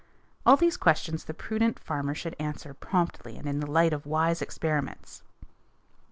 [0.47, 4.41] All these questions the prudent farmer should answer promptly and in the light of wise
[4.41, 5.21] experiments.